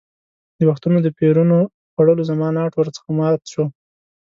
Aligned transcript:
د 0.57 0.59
وختونو 0.69 0.97
د 1.03 1.07
پېرونو 1.17 1.57
په 1.69 1.87
خوړلو 1.93 2.27
زما 2.29 2.47
ناټ 2.57 2.71
ور 2.75 2.87
څخه 2.97 3.09
مات 3.19 3.41
شو. 3.51 3.65